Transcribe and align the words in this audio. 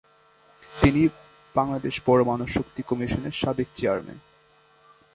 তিনি 0.73 1.01
বাংলাদেশ 1.55 1.95
পরমাণু 2.05 2.45
শক্তি 2.47 2.81
কমিশন 2.89 3.23
এর 3.25 3.35
সাবেক 3.41 3.67
চেয়ারম্যান। 3.75 4.19